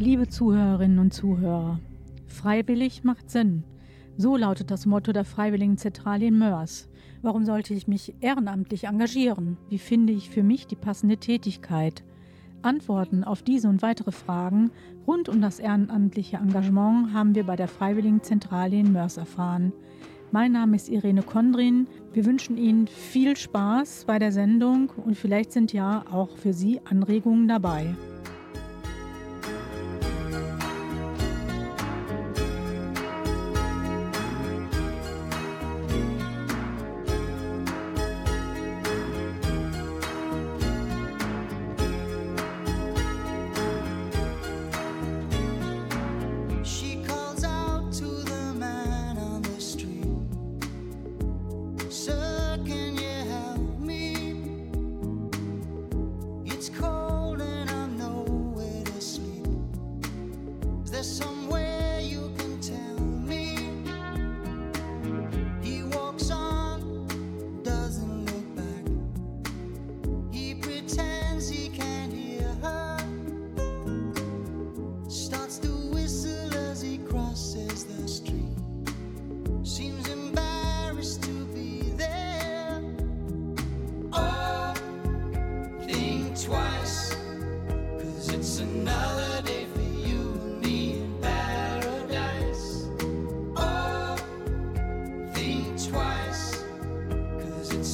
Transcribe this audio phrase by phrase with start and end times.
[0.00, 1.80] Liebe Zuhörerinnen und Zuhörer,
[2.28, 3.64] freiwillig macht Sinn.
[4.16, 6.88] So lautet das Motto der Freiwilligenzentrale in Mörs.
[7.20, 9.56] Warum sollte ich mich ehrenamtlich engagieren?
[9.68, 12.04] Wie finde ich für mich die passende Tätigkeit?
[12.62, 14.70] Antworten auf diese und weitere Fragen
[15.04, 19.72] rund um das ehrenamtliche Engagement haben wir bei der Freiwilligenzentrale in Mörs erfahren.
[20.30, 21.88] Mein Name ist Irene Kondrin.
[22.12, 26.80] Wir wünschen Ihnen viel Spaß bei der Sendung und vielleicht sind ja auch für Sie
[26.84, 27.96] Anregungen dabei.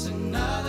[0.09, 0.64] enough.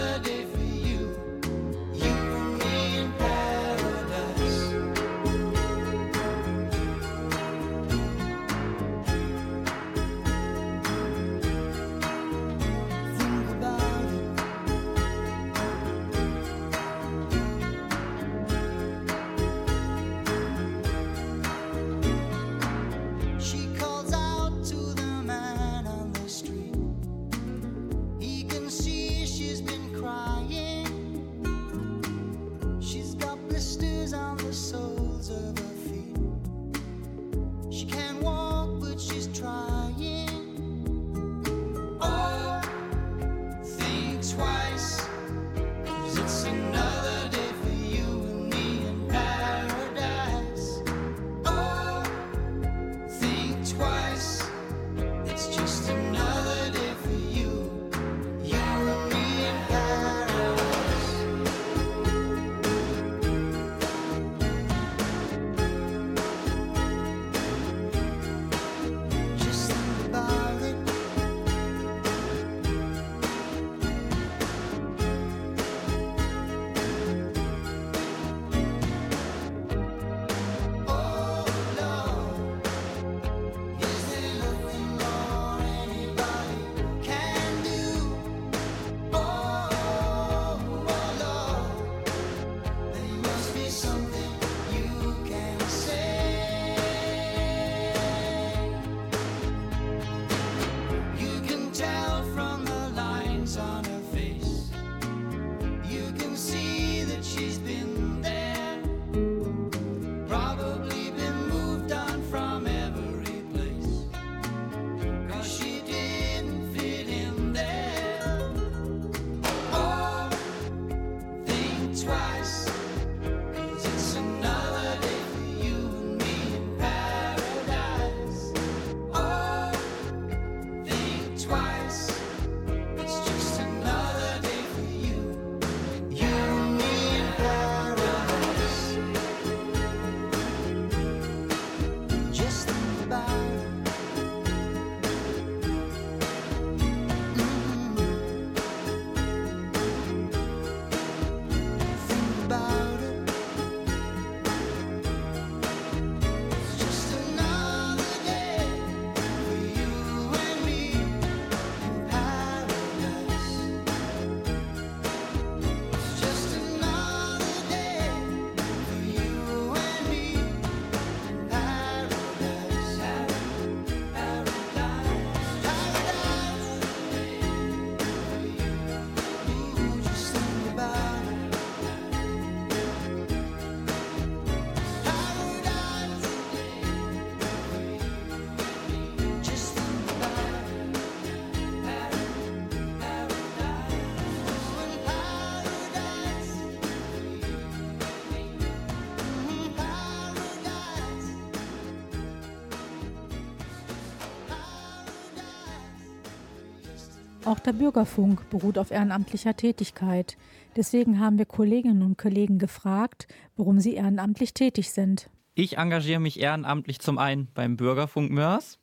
[207.45, 210.35] Auch der Bürgerfunk beruht auf ehrenamtlicher Tätigkeit.
[210.75, 215.29] Deswegen haben wir Kolleginnen und Kollegen gefragt, warum sie ehrenamtlich tätig sind.
[215.53, 218.79] Ich engagiere mich ehrenamtlich zum einen beim Bürgerfunk Mörs,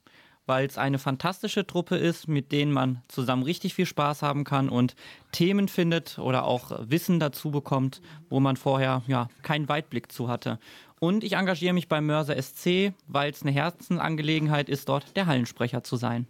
[0.46, 4.68] weil es eine fantastische Truppe ist, mit denen man zusammen richtig viel Spaß haben kann
[4.68, 4.94] und
[5.32, 8.00] Themen findet oder auch Wissen dazu bekommt,
[8.30, 10.60] wo man vorher ja keinen Weitblick zu hatte.
[11.00, 15.82] Und ich engagiere mich beim Mörser SC, weil es eine Herzensangelegenheit ist, dort der Hallensprecher
[15.82, 16.28] zu sein.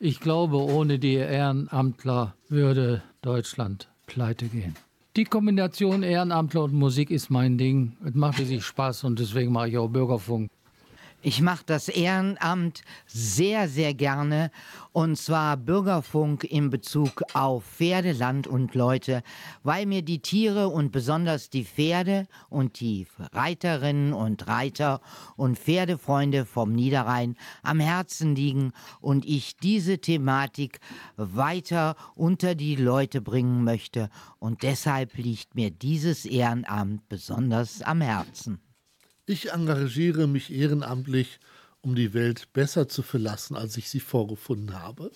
[0.00, 4.74] Ich glaube, ohne die Ehrenamtler würde Deutschland pleite gehen.
[5.16, 7.96] Die Kombination Ehrenamtler und Musik ist mein Ding.
[8.04, 10.50] Es macht sich Spaß und deswegen mache ich auch Bürgerfunk.
[11.26, 14.50] Ich mache das Ehrenamt sehr, sehr gerne.
[14.92, 19.22] Und zwar Bürgerfunk in Bezug auf Pferde, Land und Leute,
[19.62, 25.00] weil mir die Tiere und besonders die Pferde und die Reiterinnen und Reiter
[25.36, 30.78] und Pferdefreunde vom Niederrhein am Herzen liegen und ich diese Thematik
[31.16, 34.10] weiter unter die Leute bringen möchte.
[34.40, 38.60] Und deshalb liegt mir dieses Ehrenamt besonders am Herzen.
[39.26, 41.38] Ich engagiere mich ehrenamtlich,
[41.80, 45.10] um die Welt besser zu verlassen, als ich sie vorgefunden habe.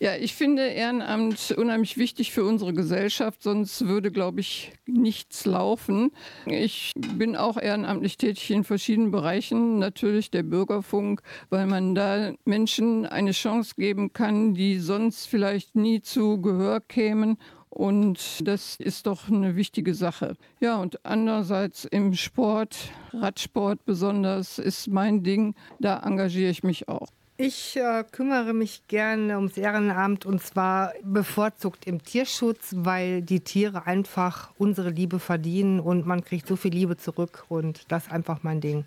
[0.00, 6.10] Ja, ich finde Ehrenamt unheimlich wichtig für unsere Gesellschaft, sonst würde, glaube ich, nichts laufen.
[6.46, 13.06] Ich bin auch ehrenamtlich tätig in verschiedenen Bereichen, natürlich der Bürgerfunk, weil man da Menschen
[13.06, 17.36] eine Chance geben kann, die sonst vielleicht nie zu Gehör kämen
[17.74, 20.36] und das ist doch eine wichtige Sache.
[20.60, 22.76] Ja, und andererseits im Sport,
[23.12, 25.54] Radsport besonders, ist mein Ding.
[25.80, 27.08] Da engagiere ich mich auch.
[27.36, 33.88] Ich äh, kümmere mich gerne ums Ehrenamt und zwar bevorzugt im Tierschutz, weil die Tiere
[33.88, 38.44] einfach unsere Liebe verdienen und man kriegt so viel Liebe zurück und das ist einfach
[38.44, 38.84] mein Ding.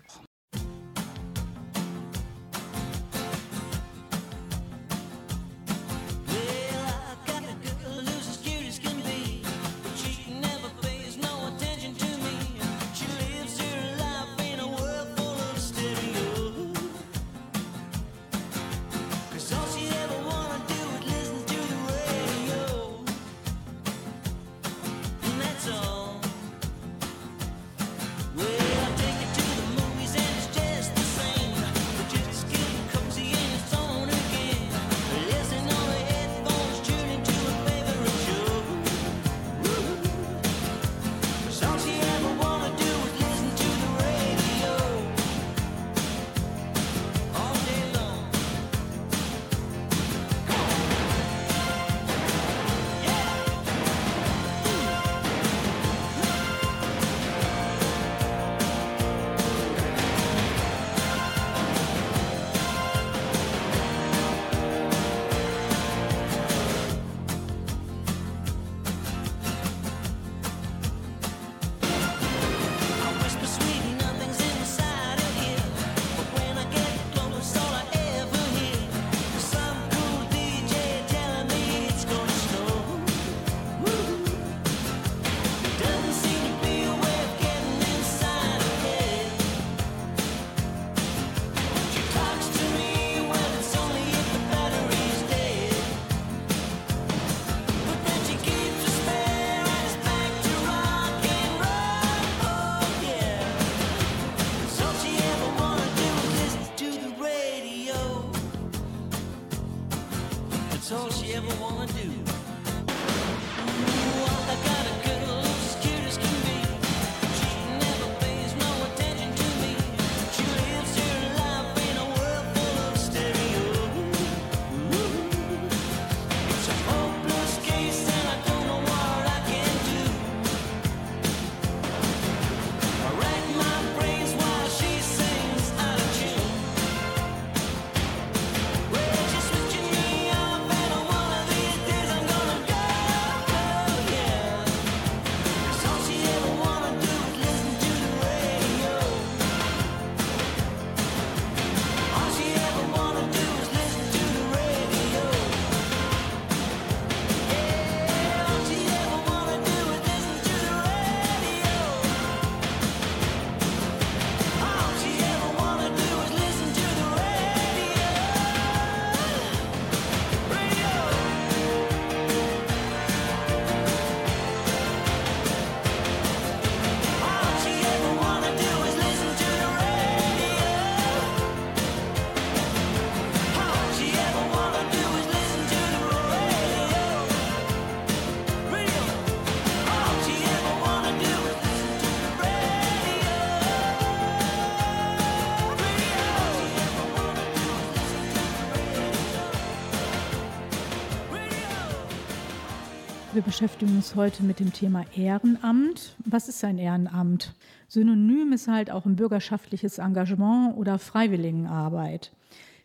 [203.38, 206.16] Wir beschäftigen uns heute mit dem Thema Ehrenamt.
[206.24, 207.54] Was ist ein Ehrenamt?
[207.86, 212.32] Synonym ist halt auch ein bürgerschaftliches Engagement oder Freiwilligenarbeit.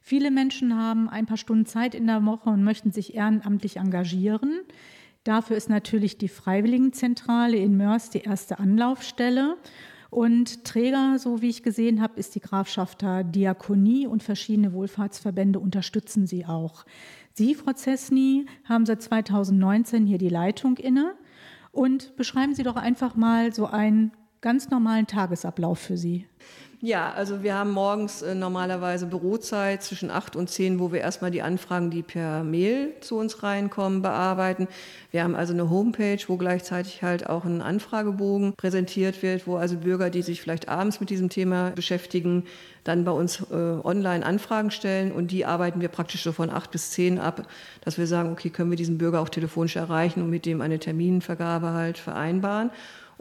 [0.03, 4.59] Viele Menschen haben ein paar Stunden Zeit in der Woche und möchten sich ehrenamtlich engagieren.
[5.23, 9.57] Dafür ist natürlich die Freiwilligenzentrale in Mörs die erste Anlaufstelle.
[10.11, 16.27] Und Träger, so wie ich gesehen habe, ist die Grafschafter Diakonie und verschiedene Wohlfahrtsverbände unterstützen
[16.27, 16.85] sie auch.
[17.35, 21.15] Sie, Frau Zesny, haben seit 2019 hier die Leitung inne.
[21.71, 24.11] Und beschreiben Sie doch einfach mal so einen
[24.41, 26.27] ganz normalen Tagesablauf für Sie.
[26.85, 31.31] Ja, also wir haben morgens äh, normalerweise Bürozeit zwischen 8 und 10, wo wir erstmal
[31.31, 34.67] die Anfragen, die per Mail zu uns reinkommen, bearbeiten.
[35.09, 39.77] Wir haben also eine Homepage, wo gleichzeitig halt auch ein Anfragebogen präsentiert wird, wo also
[39.77, 42.43] Bürger, die sich vielleicht abends mit diesem Thema beschäftigen,
[42.83, 46.69] dann bei uns äh, online Anfragen stellen und die arbeiten wir praktisch so von 8
[46.69, 47.47] bis 10 ab,
[47.85, 50.79] dass wir sagen, okay, können wir diesen Bürger auch telefonisch erreichen und mit dem eine
[50.79, 52.71] Terminvergabe halt vereinbaren.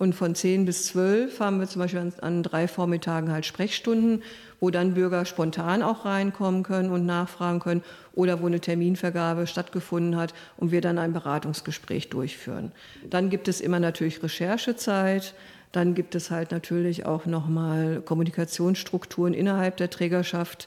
[0.02, 4.24] Und von 10 bis 12 haben wir zum Beispiel an, drei Vormittagen halt Sprechstunden,
[4.58, 10.16] wo dann Bürger spontan auch reinkommen können und nachfragen können oder wo eine Terminvergabe stattgefunden
[10.16, 12.72] hat und wir dann ein Beratungsgespräch durchführen.
[13.08, 15.34] Dann gibt es immer natürlich Recherchezeit.
[15.70, 20.66] Dann gibt es halt natürlich auch nochmal Kommunikationsstrukturen innerhalb der Trägerschaft.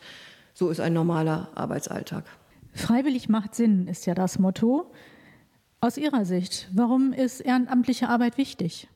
[0.54, 2.24] So ist ein normaler Arbeitsalltag.
[2.72, 4.94] Freiwillig macht Sinn ist ja das Motto.
[5.82, 8.88] Aus Ihrer Sicht, warum ist ehrenamtliche Arbeit wichtig?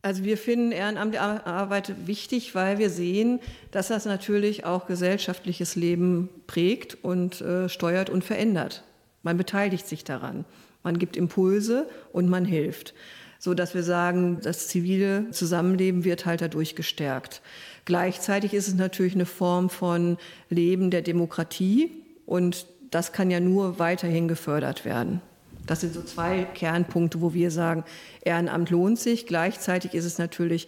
[0.00, 3.40] Also wir finden ehrenamtliche Arbeit wichtig, weil wir sehen,
[3.72, 8.84] dass das natürlich auch gesellschaftliches Leben prägt und äh, steuert und verändert.
[9.22, 10.44] Man beteiligt sich daran,
[10.84, 12.94] man gibt Impulse und man hilft,
[13.40, 17.42] so dass wir sagen, das zivile Zusammenleben wird halt dadurch gestärkt.
[17.84, 20.16] Gleichzeitig ist es natürlich eine Form von
[20.48, 21.90] Leben der Demokratie
[22.24, 25.20] und das kann ja nur weiterhin gefördert werden.
[25.68, 27.84] Das sind so zwei Kernpunkte, wo wir sagen,
[28.22, 29.26] Ehrenamt lohnt sich.
[29.26, 30.66] Gleichzeitig ist es natürlich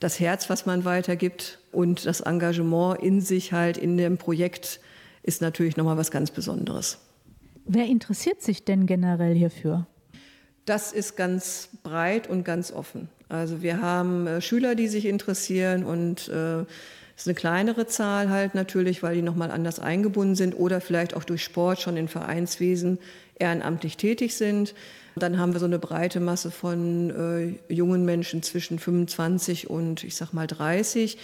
[0.00, 4.80] das Herz, was man weitergibt und das Engagement in sich halt in dem Projekt
[5.22, 6.98] ist natürlich nochmal was ganz Besonderes.
[7.64, 9.86] Wer interessiert sich denn generell hierfür?
[10.64, 13.08] Das ist ganz breit und ganz offen.
[13.28, 16.62] Also wir haben äh, Schüler, die sich interessieren und äh,
[17.16, 21.24] ist eine kleinere Zahl halt natürlich, weil die nochmal anders eingebunden sind oder vielleicht auch
[21.24, 22.98] durch Sport schon in Vereinswesen
[23.42, 24.74] ehrenamtlich tätig sind.
[25.16, 30.16] Dann haben wir so eine breite Masse von äh, jungen Menschen zwischen 25 und ich
[30.16, 31.18] sag mal 30,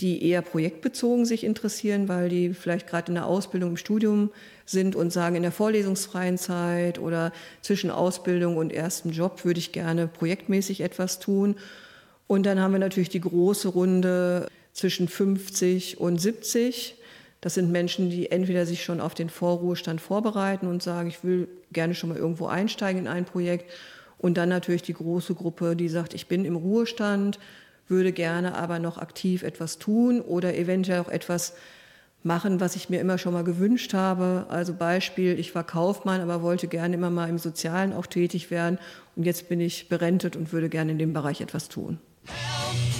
[0.00, 4.30] die eher projektbezogen sich interessieren, weil die vielleicht gerade in der Ausbildung im Studium
[4.64, 7.32] sind und sagen, in der vorlesungsfreien Zeit oder
[7.62, 11.56] zwischen Ausbildung und ersten Job würde ich gerne projektmäßig etwas tun.
[12.26, 16.96] Und dann haben wir natürlich die große Runde zwischen 50 und 70.
[17.46, 21.46] Das sind Menschen, die entweder sich schon auf den Vorruhestand vorbereiten und sagen, ich will
[21.70, 23.70] gerne schon mal irgendwo einsteigen in ein Projekt.
[24.18, 27.38] Und dann natürlich die große Gruppe, die sagt, ich bin im Ruhestand,
[27.86, 31.54] würde gerne aber noch aktiv etwas tun oder eventuell auch etwas
[32.24, 34.46] machen, was ich mir immer schon mal gewünscht habe.
[34.48, 38.80] Also Beispiel, ich war Kaufmann, aber wollte gerne immer mal im Sozialen auch tätig werden.
[39.14, 42.00] Und jetzt bin ich berentet und würde gerne in dem Bereich etwas tun.
[42.26, 42.96] Help,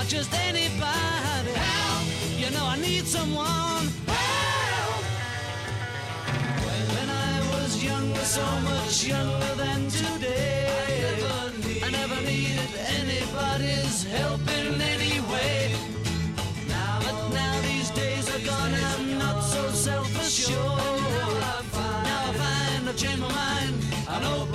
[0.00, 1.52] not just anybody.
[1.52, 2.06] Help.
[2.40, 3.84] You know I need someone.
[4.06, 5.04] Help.
[6.94, 12.72] When I was younger, so much younger than today, I never, need, I never needed
[12.98, 15.74] anybody's help in any way.
[16.68, 20.56] Now, but now these days are gone, I'm not so self-assured.
[20.56, 23.74] Now I find, I I've changed my mind
[24.08, 24.49] and open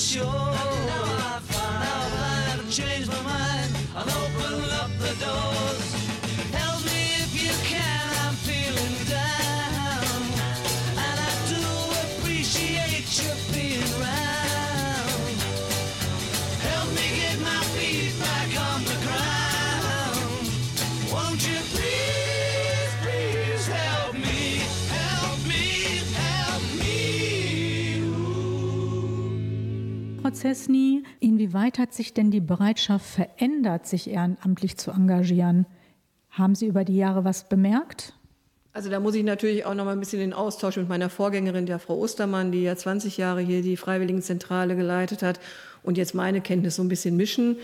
[0.00, 0.24] sure.
[0.24, 3.19] Now I've, now I've changed my
[30.40, 31.02] Prozess nie.
[31.20, 35.66] Inwieweit hat sich denn die Bereitschaft verändert, sich ehrenamtlich zu engagieren?
[36.30, 38.14] Haben Sie über die Jahre was bemerkt?
[38.72, 41.66] Also da muss ich natürlich auch noch mal ein bisschen den Austausch mit meiner Vorgängerin,
[41.66, 45.40] der Frau Ostermann, die ja 20 Jahre hier die Freiwilligenzentrale geleitet hat
[45.82, 47.58] und jetzt meine Kenntnis so ein bisschen mischen.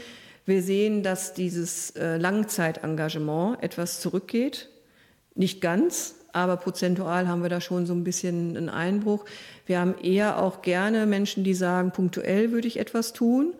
[0.44, 4.68] Wir sehen, dass dieses äh, Langzeitengagement etwas zurückgeht.
[5.34, 9.24] Nicht ganz, aber prozentual haben wir da schon so ein bisschen einen Einbruch.
[9.64, 13.54] Wir haben eher auch gerne Menschen, die sagen, punktuell würde ich etwas tun.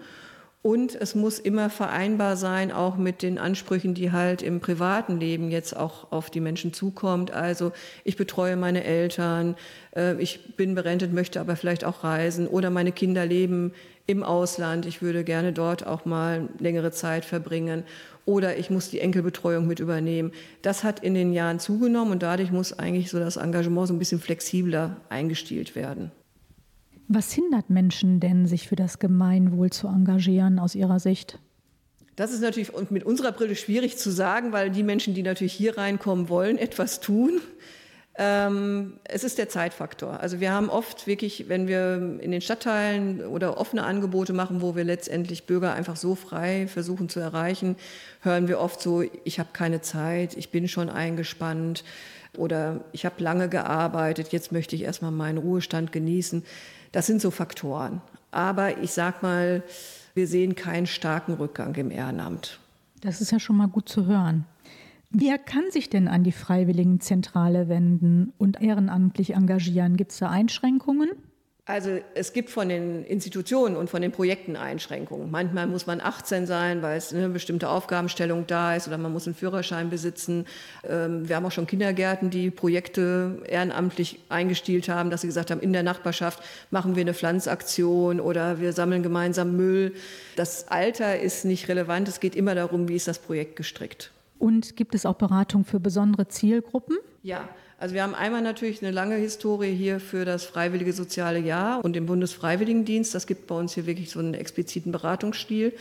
[0.61, 5.51] Und es muss immer vereinbar sein, auch mit den Ansprüchen, die halt im privaten Leben
[5.51, 7.31] jetzt auch auf die Menschen zukommt.
[7.31, 7.73] Also
[8.05, 9.55] ich betreue meine Eltern,
[9.95, 13.73] äh, ich bin berentet, möchte aber vielleicht auch reisen oder meine Kinder leben
[14.07, 14.87] im Ausland.
[14.87, 17.85] Ich würde gerne dort auch mal längere Zeit verbringen
[18.27, 20.33] oder ich muss die Enkelbetreuung mit übernehmen.
[20.61, 23.99] Das hat in den Jahren zugenommen und dadurch muss eigentlich so das Engagement so ein
[23.99, 26.11] bisschen flexibler eingestielt werden.
[27.09, 31.39] Was hindert Menschen denn, sich für das Gemeinwohl zu engagieren aus Ihrer Sicht?
[32.17, 35.79] Das ist natürlich mit unserer Brille schwierig zu sagen, weil die Menschen, die natürlich hier
[35.79, 37.41] reinkommen wollen, etwas tun.
[38.19, 40.21] Ähm, es ist der Zeitfaktor.
[40.21, 44.75] Also wir haben oft wirklich, wenn wir in den Stadtteilen oder offene Angebote machen, wo
[44.75, 47.77] wir letztendlich Bürger einfach so frei versuchen zu erreichen,
[48.23, 51.85] hören wir oft so, ich habe keine Zeit, ich bin schon eingespannt
[52.39, 56.43] oder ich habe lange gearbeitet, jetzt möchte ich erstmal meinen Ruhestand genießen.
[56.93, 58.01] Das sind so Faktoren.
[58.31, 59.63] Aber ich sage mal,
[60.15, 62.61] wir sehen keinen starken Rückgang im Ehrenamt.
[63.03, 64.47] Das ist ja schon mal gut zu hören.
[65.19, 69.97] Wer kann sich denn an die Freiwilligenzentrale wenden und ehrenamtlich engagieren?
[69.97, 71.09] Gibt es da Einschränkungen?
[71.65, 75.31] Also es gibt von den Institutionen und von den Projekten Einschränkungen.
[75.31, 79.27] Manchmal muss man 18 sein, weil es eine bestimmte Aufgabenstellung da ist oder man muss
[79.27, 80.45] einen Führerschein besitzen.
[80.87, 85.63] Ähm, wir haben auch schon Kindergärten, die Projekte ehrenamtlich eingestielt haben, dass sie gesagt haben,
[85.63, 89.95] in der Nachbarschaft machen wir eine Pflanzaktion oder wir sammeln gemeinsam Müll.
[90.37, 94.13] Das Alter ist nicht relevant, es geht immer darum, wie ist das Projekt gestrickt.
[94.39, 96.97] Und gibt es auch Beratung für besondere Zielgruppen?
[97.23, 101.85] Ja, also wir haben einmal natürlich eine lange Historie hier für das Freiwillige Soziale Jahr
[101.85, 103.15] und den Bundesfreiwilligendienst.
[103.15, 105.75] Das gibt bei uns hier wirklich so einen expliziten Beratungsstil.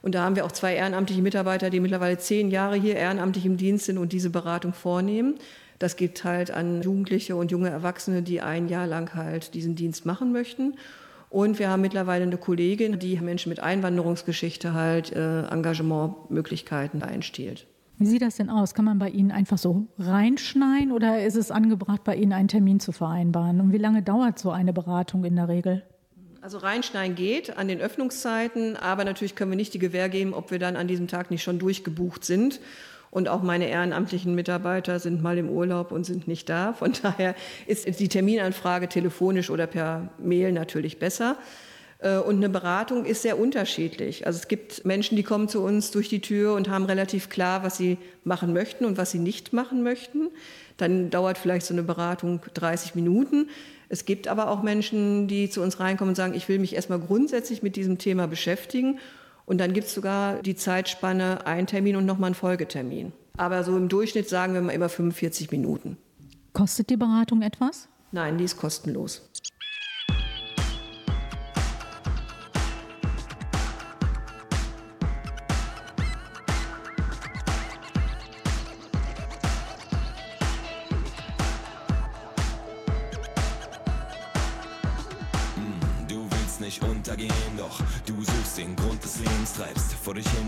[0.00, 3.56] Und da haben wir auch zwei ehrenamtliche Mitarbeiter, die mittlerweile zehn Jahre hier ehrenamtlich im
[3.56, 5.36] Dienst sind und diese Beratung vornehmen.
[5.78, 10.06] Das gibt halt an Jugendliche und junge Erwachsene, die ein Jahr lang halt diesen Dienst
[10.06, 10.74] machen möchten.
[11.30, 17.66] Und wir haben mittlerweile eine Kollegin, die Menschen mit Einwanderungsgeschichte halt äh, Engagementmöglichkeiten einstiehlt.
[17.98, 18.74] Wie sieht das denn aus?
[18.74, 22.80] Kann man bei Ihnen einfach so reinschneiden oder ist es angebracht, bei Ihnen einen Termin
[22.80, 23.60] zu vereinbaren?
[23.60, 25.84] Und wie lange dauert so eine Beratung in der Regel?
[26.40, 30.50] Also reinschneiden geht an den Öffnungszeiten, aber natürlich können wir nicht die Gewähr geben, ob
[30.50, 32.60] wir dann an diesem Tag nicht schon durchgebucht sind.
[33.10, 36.72] Und auch meine ehrenamtlichen Mitarbeiter sind mal im Urlaub und sind nicht da.
[36.72, 41.36] Von daher ist die Terminanfrage telefonisch oder per Mail natürlich besser.
[42.04, 44.26] Äh, und eine Beratung ist sehr unterschiedlich.
[44.26, 47.64] Also es gibt Menschen, die kommen zu uns durch die Tür und haben relativ klar,
[47.64, 50.28] was sie machen möchten und was sie nicht machen möchten.
[50.76, 53.48] Dann dauert vielleicht so eine Beratung 30 Minuten.
[53.88, 56.98] Es gibt aber auch Menschen, die zu uns reinkommen und sagen, ich will mich erstmal
[56.98, 58.98] grundsätzlich mit diesem Thema beschäftigen.
[59.46, 63.12] Und dann gibt es sogar die Zeitspanne, ein Termin und nochmal ein Folgetermin.
[63.36, 65.96] Aber so im Durchschnitt sagen wir mal immer 45 Minuten.
[66.52, 67.88] Kostet die Beratung etwas?
[68.12, 69.28] Nein, die ist kostenlos.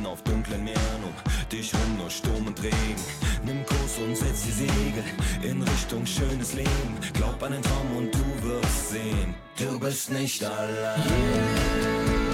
[0.07, 1.15] Auf dunklen Meeren, um
[1.51, 3.05] dich rum nur Sturm und Regen.
[3.45, 5.05] Nimm Kurs und setz die Segel
[5.43, 6.97] in Richtung schönes Leben.
[7.13, 11.03] Glaub an den Traum und du wirst sehen, du bist nicht allein.
[11.77, 12.26] Yeah.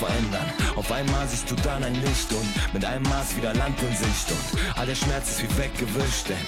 [0.00, 0.46] Verändern.
[0.76, 4.30] Auf einmal siehst du dann ein Licht und mit einem Maß wieder Land in Sicht.
[4.30, 6.46] Und all der Schmerz ist wie weggewischt, denn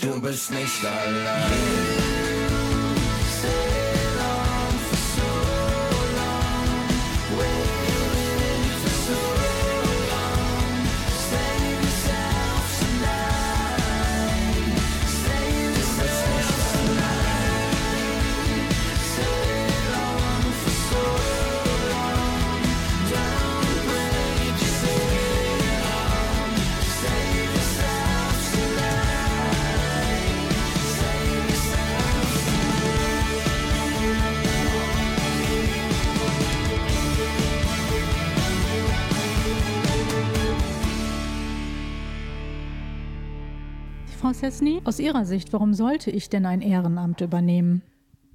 [0.00, 2.13] du bist nicht allein.
[44.44, 47.80] Sesny, aus Ihrer Sicht, warum sollte ich denn ein Ehrenamt übernehmen?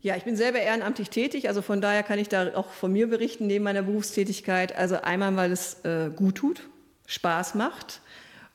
[0.01, 3.07] Ja, ich bin selber ehrenamtlich tätig, also von daher kann ich da auch von mir
[3.07, 4.75] berichten neben meiner Berufstätigkeit.
[4.75, 6.67] Also einmal, weil es äh, gut tut,
[7.05, 8.01] Spaß macht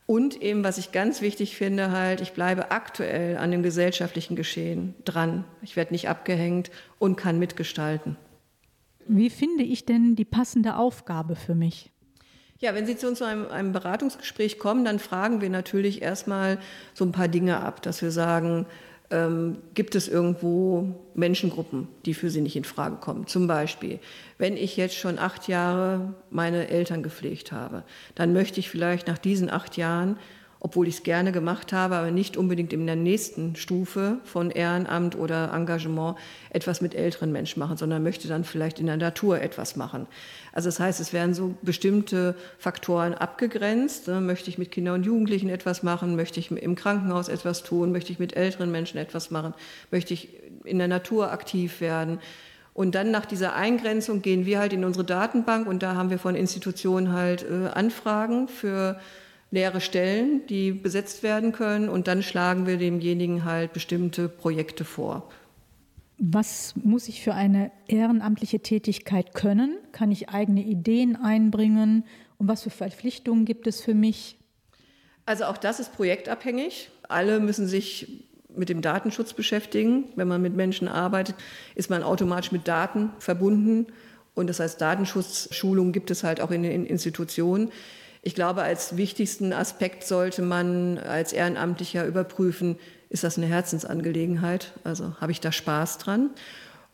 [0.04, 4.96] und eben, was ich ganz wichtig finde, halt, ich bleibe aktuell an dem gesellschaftlichen Geschehen
[5.04, 5.44] dran.
[5.62, 8.16] Ich werde nicht abgehängt und kann mitgestalten.
[9.06, 11.92] Wie finde ich denn die passende Aufgabe für mich?
[12.64, 16.56] Ja, wenn Sie zu uns zu einem, einem Beratungsgespräch kommen, dann fragen wir natürlich erstmal
[16.94, 18.64] so ein paar Dinge ab, dass wir sagen,
[19.10, 23.26] ähm, gibt es irgendwo Menschengruppen, die für Sie nicht in Frage kommen?
[23.26, 23.98] Zum Beispiel,
[24.38, 27.82] wenn ich jetzt schon acht Jahre meine Eltern gepflegt habe,
[28.14, 30.16] dann möchte ich vielleicht nach diesen acht Jahren,
[30.64, 35.14] obwohl ich es gerne gemacht habe, aber nicht unbedingt in der nächsten Stufe von Ehrenamt
[35.14, 36.16] oder Engagement
[36.48, 40.06] etwas mit älteren Menschen machen, sondern möchte dann vielleicht in der Natur etwas machen.
[40.52, 44.08] Also das heißt, es werden so bestimmte Faktoren abgegrenzt.
[44.08, 44.22] Ne?
[44.22, 46.16] Möchte ich mit Kindern und Jugendlichen etwas machen?
[46.16, 47.92] Möchte ich im Krankenhaus etwas tun?
[47.92, 49.52] Möchte ich mit älteren Menschen etwas machen?
[49.90, 50.30] Möchte ich
[50.64, 52.20] in der Natur aktiv werden?
[52.72, 56.18] Und dann nach dieser Eingrenzung gehen wir halt in unsere Datenbank und da haben wir
[56.18, 58.98] von Institutionen halt äh, Anfragen für
[59.54, 65.30] leere Stellen, die besetzt werden können und dann schlagen wir demjenigen halt bestimmte Projekte vor.
[66.18, 69.78] Was muss ich für eine ehrenamtliche Tätigkeit können?
[69.92, 72.04] Kann ich eigene Ideen einbringen?
[72.38, 74.36] Und was für Verpflichtungen gibt es für mich?
[75.24, 76.90] Also auch das ist projektabhängig.
[77.08, 80.04] Alle müssen sich mit dem Datenschutz beschäftigen.
[80.16, 81.36] Wenn man mit Menschen arbeitet,
[81.74, 83.86] ist man automatisch mit Daten verbunden.
[84.34, 87.70] Und das heißt, Datenschutzschulungen gibt es halt auch in den Institutionen.
[88.26, 92.78] Ich glaube, als wichtigsten Aspekt sollte man als Ehrenamtlicher überprüfen,
[93.10, 94.72] ist das eine Herzensangelegenheit?
[94.82, 96.30] Also habe ich da Spaß dran?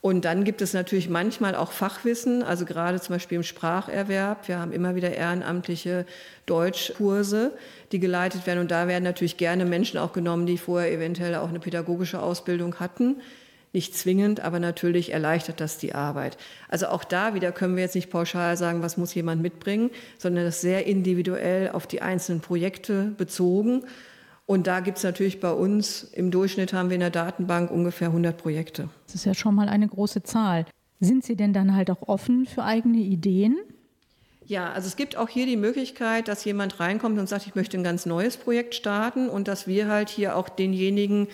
[0.00, 4.48] Und dann gibt es natürlich manchmal auch Fachwissen, also gerade zum Beispiel im Spracherwerb.
[4.48, 6.04] Wir haben immer wieder ehrenamtliche
[6.46, 7.52] Deutschkurse,
[7.92, 8.58] die geleitet werden.
[8.58, 12.80] Und da werden natürlich gerne Menschen auch genommen, die vorher eventuell auch eine pädagogische Ausbildung
[12.80, 13.20] hatten.
[13.72, 16.36] Nicht zwingend, aber natürlich erleichtert das die Arbeit.
[16.68, 20.44] Also auch da wieder können wir jetzt nicht pauschal sagen, was muss jemand mitbringen, sondern
[20.44, 23.84] das sehr individuell auf die einzelnen Projekte bezogen.
[24.46, 28.08] Und da gibt es natürlich bei uns, im Durchschnitt haben wir in der Datenbank ungefähr
[28.08, 28.88] 100 Projekte.
[29.06, 30.66] Das ist ja schon mal eine große Zahl.
[30.98, 33.56] Sind Sie denn dann halt auch offen für eigene Ideen?
[34.44, 37.78] Ja, also es gibt auch hier die Möglichkeit, dass jemand reinkommt und sagt, ich möchte
[37.78, 41.28] ein ganz neues Projekt starten und dass wir halt hier auch denjenigen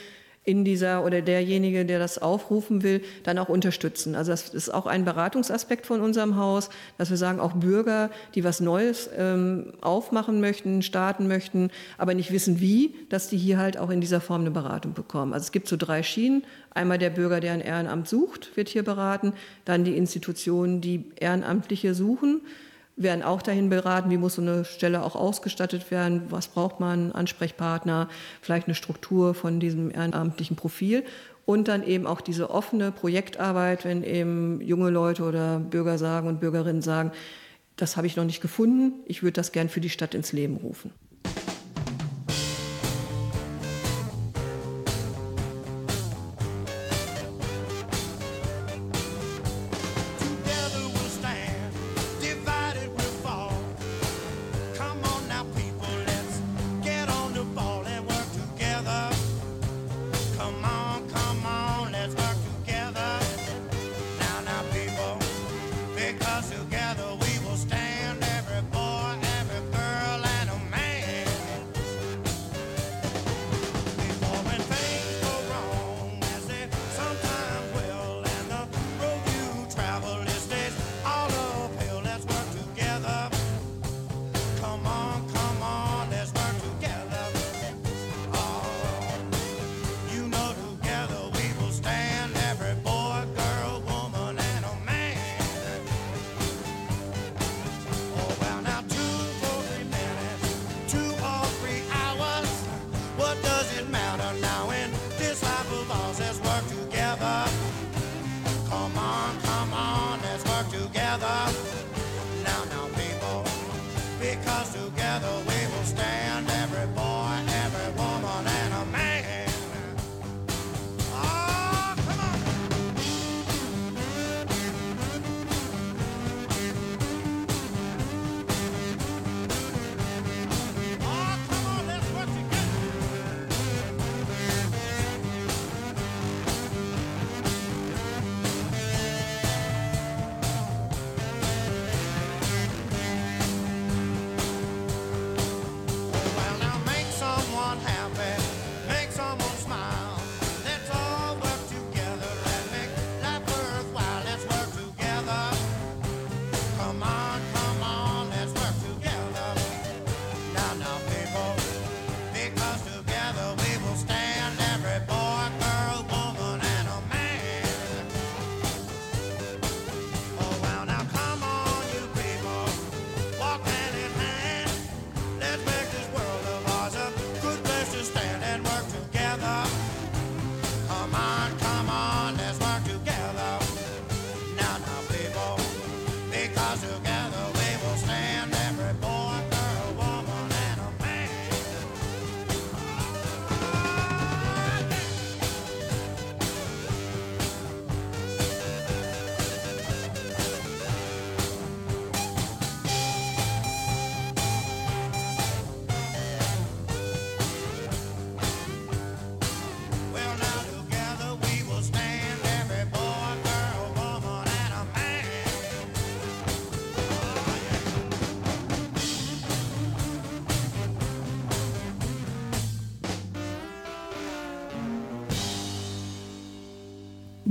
[0.47, 4.15] in dieser oder derjenige, der das aufrufen will, dann auch unterstützen.
[4.15, 8.45] Also das ist auch ein Beratungsaspekt von unserem Haus, dass wir sagen, auch Bürger, die
[8.45, 13.77] was Neues ähm, aufmachen möchten, starten möchten, aber nicht wissen wie, dass die hier halt
[13.77, 15.35] auch in dieser Form eine Beratung bekommen.
[15.35, 16.45] Also es gibt so drei Schienen.
[16.71, 19.33] Einmal der Bürger, der ein Ehrenamt sucht, wird hier beraten.
[19.65, 22.41] Dann die Institutionen, die Ehrenamtliche suchen
[22.97, 27.13] werden auch dahin beraten, wie muss so eine Stelle auch ausgestattet werden, was braucht man,
[27.13, 28.09] Ansprechpartner,
[28.41, 31.05] vielleicht eine Struktur von diesem ehrenamtlichen Profil
[31.45, 36.41] und dann eben auch diese offene Projektarbeit, wenn eben junge Leute oder Bürger sagen und
[36.41, 37.13] Bürgerinnen sagen,
[37.77, 40.57] das habe ich noch nicht gefunden, ich würde das gern für die Stadt ins Leben
[40.57, 40.91] rufen.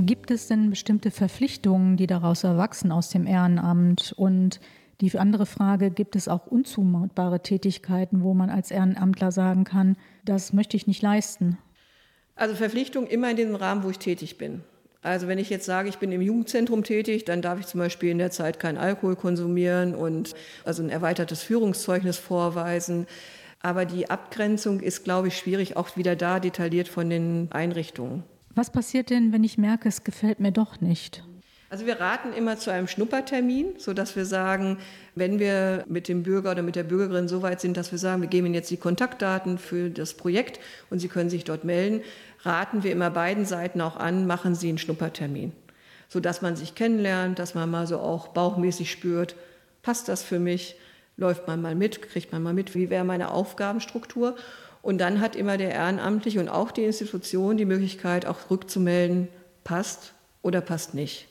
[0.06, 4.14] Gibt es denn bestimmte Verpflichtungen, die daraus erwachsen aus dem Ehrenamt?
[4.16, 4.60] Und
[5.00, 10.52] die andere Frage, gibt es auch unzumutbare Tätigkeiten, wo man als Ehrenamtler sagen kann, das
[10.52, 11.58] möchte ich nicht leisten?
[12.36, 14.62] Also Verpflichtung immer in dem Rahmen, wo ich tätig bin.
[15.02, 18.10] Also wenn ich jetzt sage, ich bin im Jugendzentrum tätig, dann darf ich zum Beispiel
[18.10, 23.08] in der Zeit keinen Alkohol konsumieren und also ein erweitertes Führungszeugnis vorweisen.
[23.60, 28.22] Aber die Abgrenzung ist, glaube ich, schwierig, auch wieder da detailliert von den Einrichtungen.
[28.56, 31.22] Was passiert denn, wenn ich merke, es gefällt mir doch nicht?
[31.68, 34.78] Also wir raten immer zu einem Schnuppertermin, sodass wir sagen,
[35.14, 38.22] wenn wir mit dem Bürger oder mit der Bürgerin so weit sind, dass wir sagen,
[38.22, 42.00] wir geben Ihnen jetzt die Kontaktdaten für das Projekt und Sie können sich dort melden,
[42.44, 45.52] raten wir immer beiden Seiten auch an, machen Sie einen Schnuppertermin,
[46.08, 49.36] sodass man sich kennenlernt, dass man mal so auch bauchmäßig spürt,
[49.82, 50.76] passt das für mich,
[51.18, 54.34] läuft man mal mit, kriegt man mal mit, wie wäre meine Aufgabenstruktur.
[54.86, 59.26] Und dann hat immer der Ehrenamtliche und auch die Institution die Möglichkeit, auch rückzumelden,
[59.64, 61.26] passt oder passt nicht.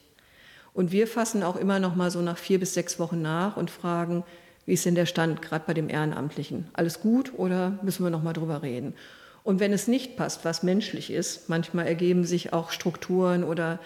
[0.73, 3.71] Und wir fassen auch immer noch mal so nach vier bis sechs Wochen nach und
[3.71, 4.25] fragen,
[4.65, 6.67] wie ist denn der Stand gerade bei dem Ehrenamtlichen?
[6.73, 8.93] Alles gut oder müssen wir noch mal drüber reden?
[9.41, 13.79] Und wenn es nicht passt, was menschlich ist, manchmal ergeben sich auch Strukturen oder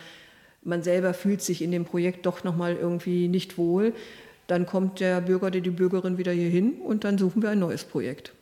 [0.63, 3.93] man selber fühlt sich in dem Projekt doch noch mal irgendwie nicht wohl,
[4.47, 7.59] dann kommt der Bürger oder die Bürgerin wieder hier hin und dann suchen wir ein
[7.59, 8.33] neues Projekt.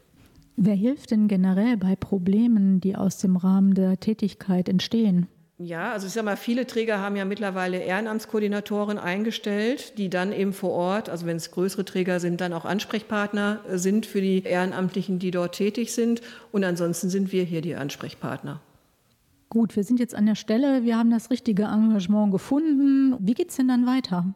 [0.59, 5.27] Wer hilft denn generell bei Problemen, die aus dem Rahmen der Tätigkeit entstehen?
[5.59, 10.53] Ja, also ich sag mal, viele Träger haben ja mittlerweile Ehrenamtskoordinatoren eingestellt, die dann eben
[10.53, 15.19] vor Ort, also wenn es größere Träger sind, dann auch Ansprechpartner sind für die Ehrenamtlichen,
[15.19, 16.21] die dort tätig sind.
[16.51, 18.59] Und ansonsten sind wir hier die Ansprechpartner.
[19.49, 23.15] Gut, wir sind jetzt an der Stelle, wir haben das richtige Engagement gefunden.
[23.19, 24.33] Wie geht es denn dann weiter?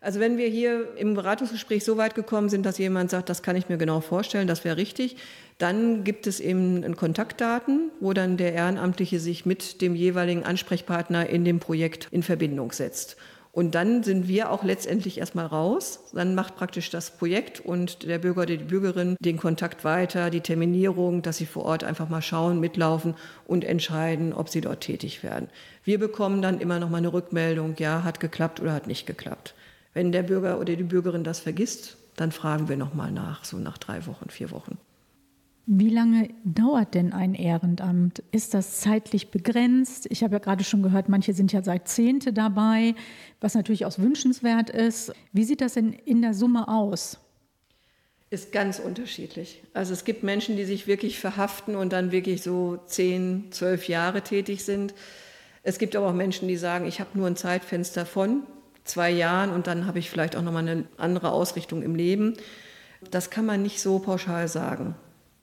[0.00, 3.56] Also wenn wir hier im Beratungsgespräch so weit gekommen sind, dass jemand sagt, das kann
[3.56, 5.16] ich mir genau vorstellen, das wäre richtig,
[5.58, 11.44] dann gibt es eben Kontaktdaten, wo dann der Ehrenamtliche sich mit dem jeweiligen Ansprechpartner in
[11.44, 13.16] dem Projekt in Verbindung setzt.
[13.56, 16.00] Und dann sind wir auch letztendlich erstmal raus.
[16.12, 20.42] Dann macht praktisch das Projekt und der Bürger oder die Bürgerin den Kontakt weiter, die
[20.42, 23.14] Terminierung, dass sie vor Ort einfach mal schauen, mitlaufen
[23.46, 25.48] und entscheiden, ob sie dort tätig werden.
[25.84, 29.54] Wir bekommen dann immer noch mal eine Rückmeldung, ja, hat geklappt oder hat nicht geklappt.
[29.96, 33.56] Wenn der Bürger oder die Bürgerin das vergisst, dann fragen wir noch mal nach, so
[33.56, 34.76] nach drei Wochen, vier Wochen.
[35.64, 38.22] Wie lange dauert denn ein Ehrenamt?
[38.30, 40.06] Ist das zeitlich begrenzt?
[40.10, 42.94] Ich habe ja gerade schon gehört, manche sind ja seit Zehnte dabei,
[43.40, 45.14] was natürlich auch wünschenswert ist.
[45.32, 47.18] Wie sieht das denn in der Summe aus?
[48.28, 49.62] Ist ganz unterschiedlich.
[49.72, 54.20] Also es gibt Menschen, die sich wirklich verhaften und dann wirklich so zehn, zwölf Jahre
[54.20, 54.92] tätig sind.
[55.62, 58.42] Es gibt aber auch Menschen, die sagen, ich habe nur ein Zeitfenster von
[58.86, 62.34] zwei Jahren und dann habe ich vielleicht auch nochmal eine andere Ausrichtung im Leben.
[63.10, 64.94] Das kann man nicht so pauschal sagen.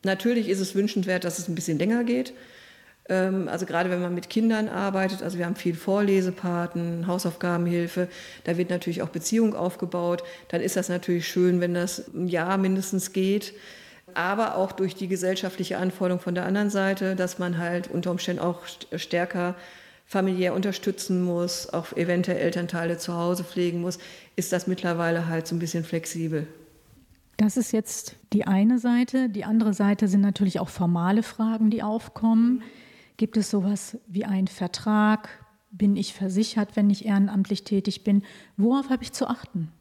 [0.03, 2.33] Natürlich ist es wünschenswert, dass es ein bisschen länger geht.
[3.09, 8.07] Ähm, Also gerade wenn man mit Kindern arbeitet, also wir haben viel Vorlesepaten, Hausaufgabenhilfe,
[8.43, 10.23] da wird natürlich auch Beziehung aufgebaut.
[10.49, 13.53] Dann ist das natürlich schön, wenn das ein Jahr mindestens geht.
[14.13, 18.41] Aber auch durch die gesellschaftliche Anforderung von der anderen Seite, dass man halt unter Umständen
[18.41, 19.55] auch st- stärker
[20.05, 23.99] familiär unterstützen muss, auch eventuell Elternteile zu Hause pflegen muss,
[24.35, 26.47] ist das mittlerweile halt so ein bisschen flexibel.
[27.37, 29.27] Das ist jetzt die eine Seite.
[29.29, 32.61] Die andere Seite sind natürlich auch formale Fragen, die aufkommen.
[33.17, 35.29] Gibt es sowas wie einen Vertrag?
[35.71, 38.23] Bin ich versichert, wenn ich ehrenamtlich tätig bin?
[38.57, 39.71] Worauf habe ich zu achten?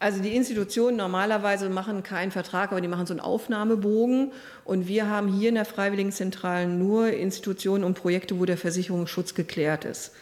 [0.00, 4.32] Also die Institutionen normalerweise machen keinen Vertrag, aber die machen so einen Aufnahmebogen.
[4.64, 9.84] Und wir haben hier in der Freiwilligenzentrale nur Institutionen und Projekte, wo der Versicherungsschutz geklärt
[9.84, 10.12] ist.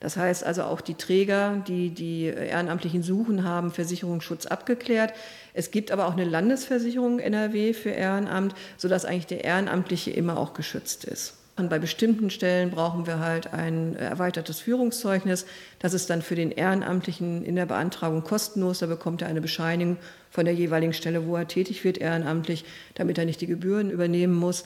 [0.00, 5.14] Das heißt also auch die Träger, die die Ehrenamtlichen suchen, haben Versicherungsschutz abgeklärt.
[5.54, 10.52] Es gibt aber auch eine Landesversicherung NRW für Ehrenamt, sodass eigentlich der Ehrenamtliche immer auch
[10.52, 11.38] geschützt ist.
[11.56, 15.46] Und bei bestimmten Stellen brauchen wir halt ein erweitertes Führungszeugnis.
[15.78, 18.80] Das ist dann für den Ehrenamtlichen in der Beantragung kostenlos.
[18.80, 19.96] Da bekommt er eine Bescheinigung
[20.30, 22.64] von der jeweiligen Stelle, wo er tätig wird, ehrenamtlich,
[22.94, 24.64] damit er nicht die Gebühren übernehmen muss.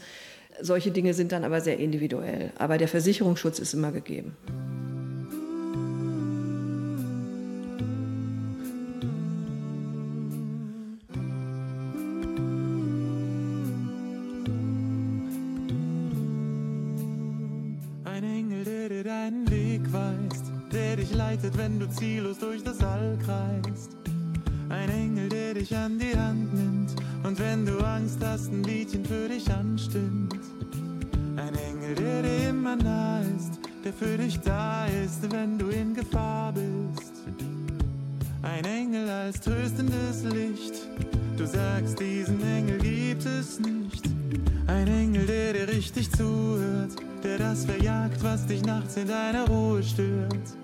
[0.62, 2.53] Solche Dinge sind dann aber sehr individuell.
[2.57, 4.35] Aber der Versicherungsschutz ist immer gegeben.
[21.48, 23.96] Leitet, wenn du ziellos durch das All kreist.
[24.68, 29.04] Ein Engel, der dich an die Hand nimmt und wenn du Angst hast, ein Liedchen
[29.04, 30.34] für dich anstimmt.
[31.37, 35.94] Ein Engel, der dir immer nah ist, der für dich da ist, wenn du in
[35.94, 37.12] Gefahr bist.
[38.42, 40.74] Ein Engel als tröstendes Licht,
[41.37, 44.04] du sagst, diesen Engel gibt es nicht.
[44.66, 49.82] Ein Engel, der dir richtig zuhört, der das verjagt, was dich nachts in deiner Ruhe
[49.82, 50.58] stört.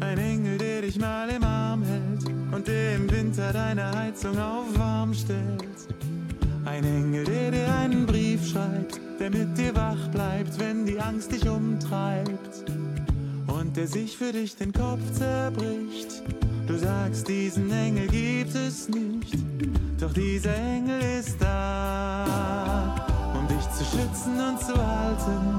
[0.00, 4.66] Ein Engel, der dich mal im Arm hält und der im Winter deine Heizung auf
[4.78, 5.64] warm stellt.
[6.64, 11.32] Ein Engel, der dir einen Brief schreibt, der mit dir wach bleibt, wenn die Angst
[11.32, 12.70] dich umtreibt.
[13.46, 16.22] Und der sich für dich den Kopf zerbricht.
[16.66, 19.34] Du sagst, diesen Engel gibt es nicht,
[20.00, 22.94] doch dieser Engel ist da,
[23.36, 25.58] um dich zu schützen und zu halten.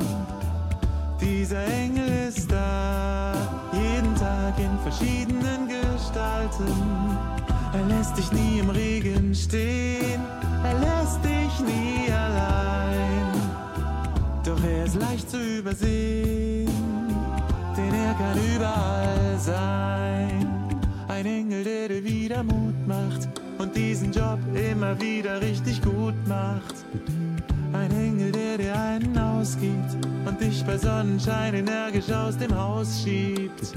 [1.20, 3.34] Dieser Engel ist da,
[4.62, 6.72] in verschiedenen Gestalten.
[7.74, 10.22] Er lässt dich nie im Regen stehen,
[10.64, 13.26] er lässt dich nie allein.
[14.44, 16.70] Doch er ist leicht zu übersehen,
[17.78, 20.48] denn er kann überall sein.
[21.08, 26.76] Ein Engel, der dir wieder Mut macht und diesen Job immer wieder richtig gut macht.
[27.74, 29.96] Ein Engel, der dir einen ausgibt
[30.26, 33.74] und dich bei Sonnenschein energisch aus dem Haus schiebt.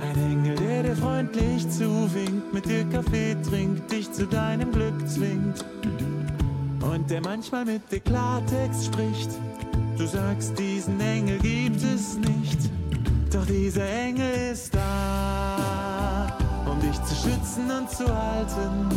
[0.00, 5.64] Ein Engel, der dir freundlich zuwinkt, mit dir Kaffee trinkt, dich zu deinem Glück zwingt.
[6.80, 9.30] Und der manchmal mit dir Klartext spricht.
[9.96, 12.70] Du sagst, diesen Engel gibt es nicht.
[13.32, 18.88] Doch dieser Engel ist da, um dich zu schützen und zu halten.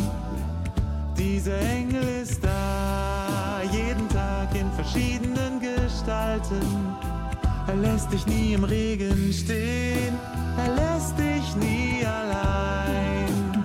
[1.18, 6.60] Dieser Engel ist da, jeden Tag in verschiedenen Gestalten.
[7.72, 10.14] Er lässt dich nie im Regen stehen,
[10.58, 13.64] er lässt dich nie allein.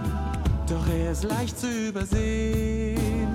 [0.66, 3.28] Doch er ist leicht zu übersehen,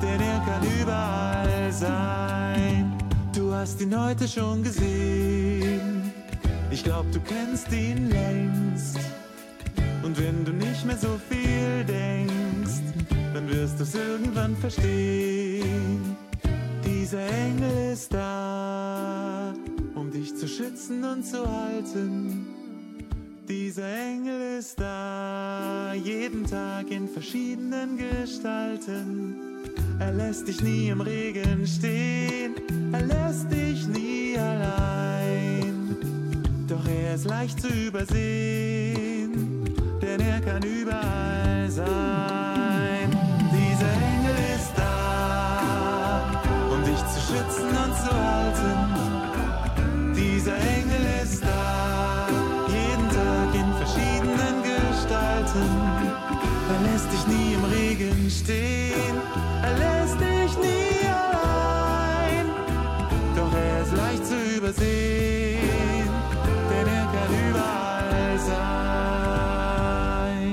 [0.00, 2.96] denn er kann überall sein.
[3.34, 6.12] Du hast ihn heute schon gesehen,
[6.70, 9.00] ich glaub, du kennst ihn längst.
[10.04, 12.80] Und wenn du nicht mehr so viel denkst,
[13.34, 16.16] dann wirst du's irgendwann verstehen.
[16.84, 19.52] Dieser Engel ist da,
[20.26, 22.46] dich zu schützen und zu halten.
[23.48, 29.36] Dieser Engel ist da, jeden Tag in verschiedenen Gestalten.
[30.00, 32.54] Er lässt dich nie im Regen stehen,
[32.92, 35.96] er lässt dich nie allein.
[36.66, 39.32] Doch er ist leicht zu übersehen,
[40.02, 42.45] denn er kann überall sein.
[58.48, 59.16] Regen stehen,
[59.62, 62.46] er lässt dich nie allein.
[63.34, 66.08] Doch er ist leicht zu übersehen,
[66.70, 68.38] denn er kann überall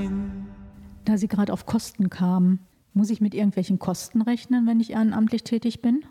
[0.06, 0.46] sein.
[1.04, 5.44] Da Sie gerade auf Kosten kamen, muss ich mit irgendwelchen Kosten rechnen, wenn ich ehrenamtlich
[5.44, 6.04] tätig bin?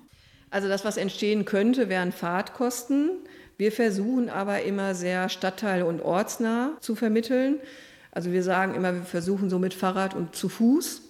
[0.50, 3.10] Also das, was entstehen könnte, wären Fahrtkosten.
[3.58, 7.58] Wir versuchen aber immer sehr stadtteil- und ortsnah zu vermitteln.
[8.12, 11.03] Also wir sagen immer, wir versuchen so mit Fahrrad und zu Fuß.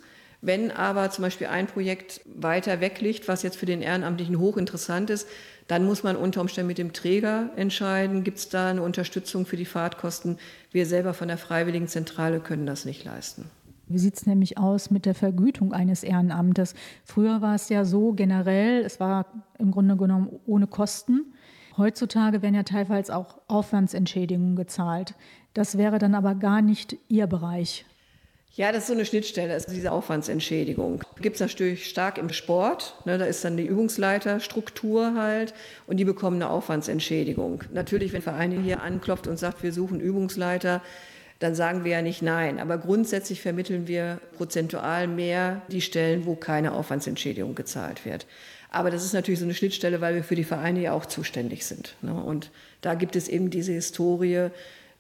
[0.45, 5.09] Wenn aber zum Beispiel ein Projekt weiter weg liegt, was jetzt für den Ehrenamtlichen hochinteressant
[5.09, 5.25] ist,
[5.69, 9.55] dann muss man unter Umständen mit dem Träger entscheiden, gibt es da eine Unterstützung für
[9.55, 10.37] die Fahrtkosten.
[10.69, 13.45] Wir selber von der Freiwilligenzentrale können das nicht leisten.
[13.87, 16.75] Wie sieht es nämlich aus mit der Vergütung eines Ehrenamtes?
[17.05, 19.27] Früher war es ja so generell, es war
[19.59, 21.33] im Grunde genommen ohne Kosten.
[21.77, 25.15] Heutzutage werden ja teilweise auch Aufwandsentschädigungen gezahlt.
[25.53, 27.85] Das wäre dann aber gar nicht Ihr Bereich.
[28.56, 31.01] Ja, das ist so eine Schnittstelle, also diese Aufwandsentschädigung.
[31.20, 35.56] Gibt es natürlich stark im Sport, ne, da ist dann die Übungsleiterstruktur halt
[35.88, 37.64] und die bekommen eine Aufwandsentschädigung.
[37.74, 40.84] Natürlich, wenn ein Verein hier anklopft und sagt, wir suchen Übungsleiter,
[41.39, 42.60] dann sagen wir ja nicht nein.
[42.60, 48.28] Aber grundsätzlich vermitteln wir prozentual mehr die Stellen, wo keine Aufwandsentschädigung gezahlt wird.
[48.70, 51.66] Aber das ist natürlich so eine Schnittstelle, weil wir für die Vereine ja auch zuständig
[51.66, 51.95] sind.
[52.04, 52.14] Ne?
[52.14, 52.51] Und
[52.82, 54.51] da gibt es eben diese Historie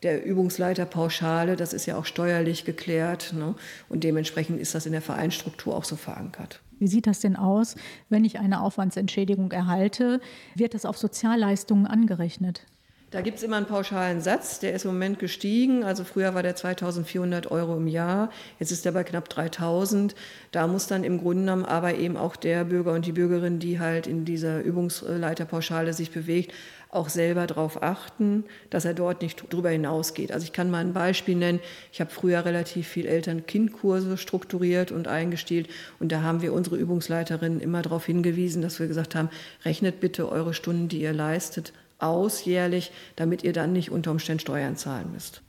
[0.03, 3.33] der Übungsleiterpauschale, das ist ja auch steuerlich geklärt.
[3.33, 3.55] Ne?
[3.89, 6.61] Und dementsprechend ist das in der Vereinsstruktur auch so verankert.
[6.79, 7.75] Wie sieht das denn aus,
[8.09, 10.19] wenn ich eine Aufwandsentschädigung erhalte?
[10.55, 12.65] Wird das auf Sozialleistungen angerechnet?
[13.13, 15.83] Da gibt es immer einen pauschalen Satz, der ist im Moment gestiegen.
[15.83, 20.15] Also früher war der 2400 Euro im Jahr, jetzt ist der bei knapp 3000.
[20.51, 23.79] Da muss dann im Grunde genommen aber eben auch der Bürger und die Bürgerin, die
[23.79, 26.53] halt in dieser Übungsleiterpauschale sich bewegt,
[26.95, 30.31] auch selber darauf achten, dass er dort nicht drüber hinausgeht.
[30.31, 31.59] Also ich kann mal ein Beispiel nennen.
[31.91, 35.69] Ich habe früher relativ viel Eltern-Kind-Kurse strukturiert und eingestielt
[35.99, 39.29] und da haben wir unsere Übungsleiterinnen immer darauf hingewiesen, dass wir gesagt haben,
[39.65, 44.41] rechnet bitte eure Stunden, die ihr leistet, aus jährlich, damit ihr dann nicht unter Umständen
[44.41, 45.41] Steuern zahlen müsst.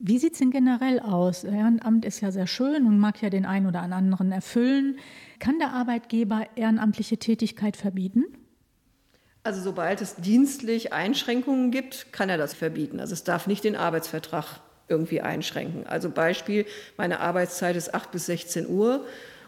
[0.00, 1.42] Wie sieht es denn generell aus?
[1.42, 4.96] Ehrenamt ist ja sehr schön und mag ja den einen oder anderen erfüllen.
[5.40, 8.24] Kann der Arbeitgeber ehrenamtliche Tätigkeit verbieten?
[9.48, 13.00] Also sobald es dienstlich Einschränkungen gibt, kann er das verbieten.
[13.00, 14.44] Also es darf nicht den Arbeitsvertrag
[14.88, 15.86] irgendwie einschränken.
[15.86, 16.66] Also Beispiel,
[16.98, 19.06] meine Arbeitszeit ist 8 bis 16 Uhr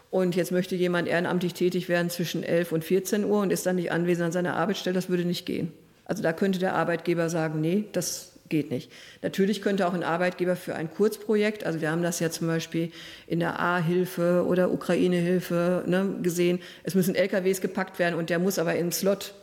[0.09, 3.75] und jetzt möchte jemand ehrenamtlich tätig werden zwischen 11 und 14 Uhr und ist dann
[3.75, 5.71] nicht anwesend an seiner Arbeitsstelle, das würde nicht gehen.
[6.05, 8.91] Also da könnte der Arbeitgeber sagen, nee, das geht nicht.
[9.21, 12.91] Natürlich könnte auch ein Arbeitgeber für ein Kurzprojekt, also wir haben das ja zum Beispiel
[13.27, 18.57] in der A-Hilfe oder Ukraine-Hilfe ne, gesehen, es müssen LKWs gepackt werden und der muss
[18.57, 19.35] aber im Slot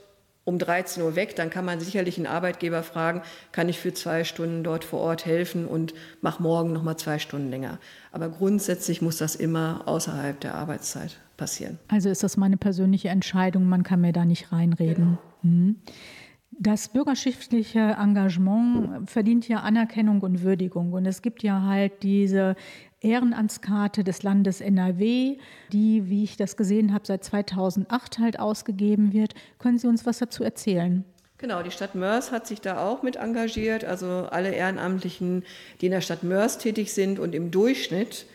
[0.48, 3.20] um 13 Uhr weg, dann kann man sicherlich einen Arbeitgeber fragen,
[3.52, 5.92] kann ich für zwei Stunden dort vor Ort helfen und
[6.22, 7.78] mach morgen noch mal zwei Stunden länger.
[8.12, 11.78] Aber grundsätzlich muss das immer außerhalb der Arbeitszeit passieren.
[11.88, 15.18] Also ist das meine persönliche Entscheidung, man kann mir da nicht reinreden.
[15.42, 15.76] Mhm.
[16.50, 20.92] Das bürgerschaftliche Engagement verdient ja Anerkennung und Würdigung.
[20.92, 22.56] Und es gibt ja halt diese
[23.00, 25.36] Ehrenamtskarte des Landes NRW,
[25.72, 29.34] die, wie ich das gesehen habe, seit 2008 halt ausgegeben wird.
[29.58, 31.04] Können Sie uns was dazu erzählen?
[31.38, 33.84] Genau, die Stadt Mörs hat sich da auch mit engagiert.
[33.84, 35.44] Also alle Ehrenamtlichen,
[35.80, 38.26] die in der Stadt Mörs tätig sind und im Durchschnitt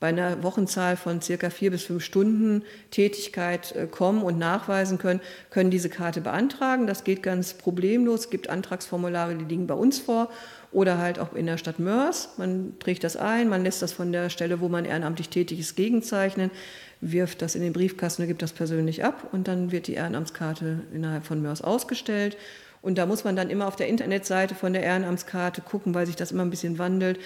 [0.00, 5.20] bei einer Wochenzahl von circa vier bis fünf Stunden Tätigkeit äh, kommen und nachweisen können,
[5.50, 6.86] können diese Karte beantragen.
[6.86, 8.20] Das geht ganz problemlos.
[8.20, 10.28] Es gibt Antragsformulare, die liegen bei uns vor
[10.70, 12.30] oder halt auch in der Stadt Mörs.
[12.36, 15.76] Man trägt das ein, man lässt das von der Stelle, wo man ehrenamtlich tätig ist,
[15.76, 16.50] gegenzeichnen,
[17.00, 21.24] wirft das in den Briefkasten, gibt das persönlich ab und dann wird die Ehrenamtskarte innerhalb
[21.24, 22.36] von Mörs ausgestellt.
[22.82, 26.16] Und da muss man dann immer auf der Internetseite von der Ehrenamtskarte gucken, weil sich
[26.16, 27.18] das immer ein bisschen wandelt,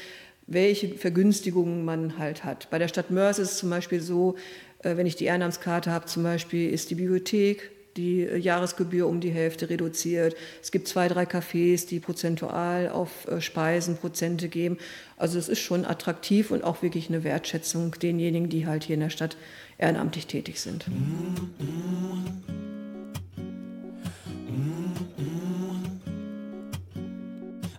[0.47, 2.69] welche Vergünstigungen man halt hat.
[2.71, 4.37] Bei der Stadt Mörs ist es zum Beispiel so,
[4.83, 9.31] äh, wenn ich die Ehrenamtskarte habe, zum Beispiel ist die Bibliothek die Jahresgebühr um die
[9.31, 10.35] Hälfte reduziert.
[10.63, 14.79] Es gibt zwei, drei Cafés, die prozentual auf äh, Speisen Prozente geben.
[15.17, 19.01] Also es ist schon attraktiv und auch wirklich eine Wertschätzung denjenigen, die halt hier in
[19.01, 19.37] der Stadt
[19.79, 20.87] ehrenamtlich tätig sind.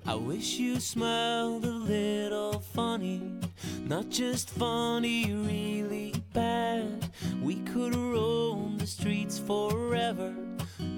[0.05, 3.21] I wish you smiled a little funny,
[3.87, 7.09] not just funny, really bad.
[7.41, 10.35] We could roam the streets forever,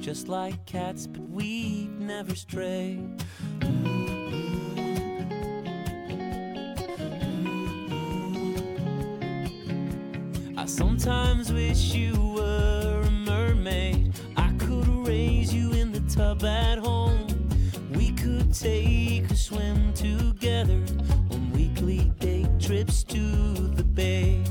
[0.01, 2.99] just like cats, but we'd never stray.
[10.57, 14.13] I sometimes wish you were a mermaid.
[14.35, 16.94] I could raise you in the tub at home.
[18.53, 20.81] Take a swim together
[21.31, 24.41] on weekly day trips to the bay.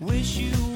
[0.00, 0.69] Wish you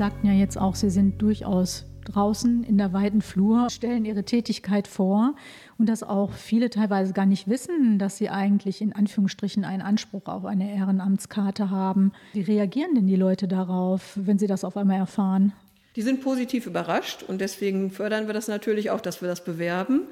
[0.00, 4.88] sagten ja jetzt auch, Sie sind durchaus draußen in der weiten Flur, stellen Ihre Tätigkeit
[4.88, 5.34] vor
[5.76, 10.24] und dass auch viele teilweise gar nicht wissen, dass sie eigentlich in Anführungsstrichen einen Anspruch
[10.24, 12.12] auf eine Ehrenamtskarte haben.
[12.32, 15.52] Wie reagieren denn die Leute darauf, wenn sie das auf einmal erfahren?
[15.96, 20.04] Die sind positiv überrascht und deswegen fördern wir das natürlich auch, dass wir das bewerben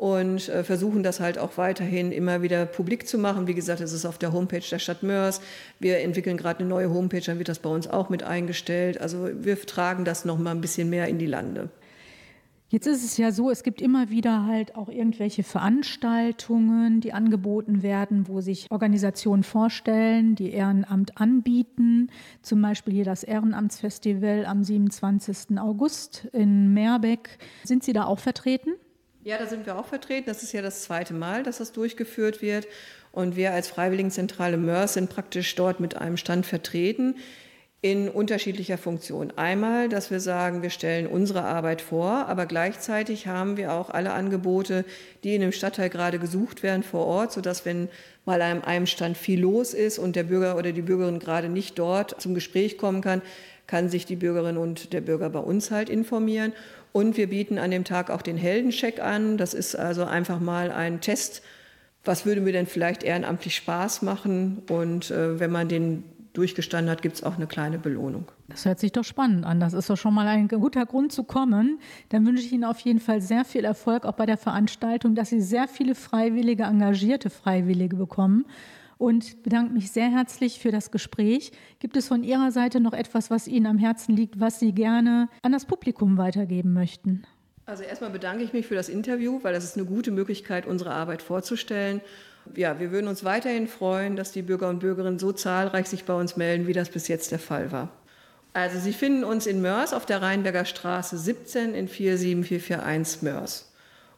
[0.00, 3.46] und äh, versuchen das halt auch weiterhin immer wieder publik zu machen.
[3.46, 5.42] Wie gesagt, es ist auf der Homepage der Stadt Mörs.
[5.78, 8.98] Wir entwickeln gerade eine neue Homepage, dann wird das bei uns auch mit eingestellt.
[8.98, 11.68] Also wir tragen das noch mal ein bisschen mehr in die Lande.
[12.70, 17.82] Jetzt ist es ja so, es gibt immer wieder halt auch irgendwelche Veranstaltungen, die angeboten
[17.82, 22.08] werden, wo sich Organisationen vorstellen, die Ehrenamt anbieten.
[22.40, 25.58] Zum Beispiel hier das Ehrenamtsfestival am 27.
[25.58, 27.36] August in Meerbeck.
[27.64, 28.70] Sind Sie da auch vertreten?
[29.30, 30.26] Ja, da sind wir auch vertreten.
[30.26, 32.66] Das ist ja das zweite Mal, dass das durchgeführt wird.
[33.12, 37.14] Und wir als Freiwilligenzentrale Mörs sind praktisch dort mit einem Stand vertreten
[37.80, 39.32] in unterschiedlicher Funktion.
[39.36, 44.14] Einmal, dass wir sagen, wir stellen unsere Arbeit vor, aber gleichzeitig haben wir auch alle
[44.14, 44.84] Angebote,
[45.22, 47.88] die in dem Stadtteil gerade gesucht werden vor Ort, sodass wenn
[48.24, 51.78] mal an einem Stand viel los ist und der Bürger oder die Bürgerin gerade nicht
[51.78, 53.22] dort zum Gespräch kommen kann,
[53.68, 56.52] kann sich die Bürgerin und der Bürger bei uns halt informieren.
[56.92, 59.36] Und wir bieten an dem Tag auch den Heldencheck an.
[59.36, 61.42] Das ist also einfach mal ein Test.
[62.04, 64.62] Was würde mir denn vielleicht ehrenamtlich Spaß machen?
[64.68, 68.30] Und äh, wenn man den durchgestanden hat, gibt es auch eine kleine Belohnung.
[68.48, 69.60] Das hört sich doch spannend an.
[69.60, 71.78] Das ist doch schon mal ein guter Grund zu kommen.
[72.08, 75.30] Dann wünsche ich Ihnen auf jeden Fall sehr viel Erfolg auch bei der Veranstaltung, dass
[75.30, 78.46] Sie sehr viele freiwillige, engagierte Freiwillige bekommen.
[79.00, 81.52] Und bedanke mich sehr herzlich für das Gespräch.
[81.78, 85.30] Gibt es von Ihrer Seite noch etwas, was Ihnen am Herzen liegt, was Sie gerne
[85.40, 87.22] an das Publikum weitergeben möchten?
[87.64, 90.90] Also erstmal bedanke ich mich für das Interview, weil das ist eine gute Möglichkeit, unsere
[90.90, 92.02] Arbeit vorzustellen.
[92.54, 96.12] Ja, wir würden uns weiterhin freuen, dass die Bürger und Bürgerinnen so zahlreich sich bei
[96.12, 97.88] uns melden, wie das bis jetzt der Fall war.
[98.52, 103.72] Also Sie finden uns in Mörs auf der Rheinberger Straße 17 in 47441 Mörs.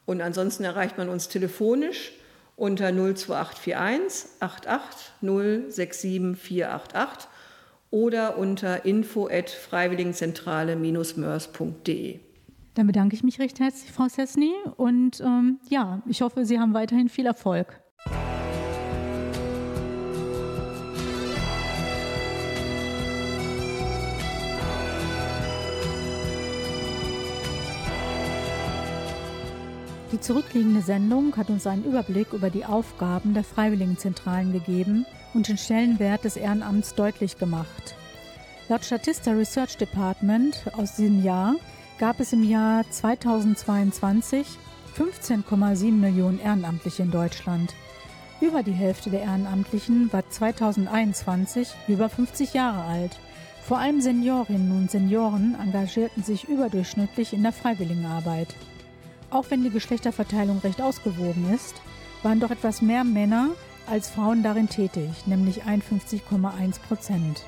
[0.06, 2.14] Und ansonsten erreicht man uns telefonisch
[2.62, 7.28] unter 02841 88 067488
[7.90, 12.20] oder unter info at freiwilligenzentrale-mörs.de.
[12.74, 14.52] Dann bedanke ich mich recht herzlich, Frau Sesny.
[14.76, 17.80] Und ähm, ja, ich hoffe, Sie haben weiterhin viel Erfolg.
[30.12, 35.56] Die zurückliegende Sendung hat uns einen Überblick über die Aufgaben der Freiwilligenzentralen gegeben und den
[35.56, 37.94] Stellenwert des Ehrenamts deutlich gemacht.
[38.68, 41.56] Laut Statista Research Department aus diesem Jahr
[41.98, 44.46] gab es im Jahr 2022
[44.98, 47.74] 15,7 Millionen Ehrenamtliche in Deutschland.
[48.42, 53.18] Über die Hälfte der Ehrenamtlichen war 2021 über 50 Jahre alt.
[53.62, 58.48] Vor allem Seniorinnen und Senioren engagierten sich überdurchschnittlich in der Freiwilligenarbeit.
[59.32, 61.80] Auch wenn die Geschlechterverteilung recht ausgewogen ist,
[62.22, 63.48] waren doch etwas mehr Männer
[63.86, 67.42] als Frauen darin tätig, nämlich 51,1 Prozent.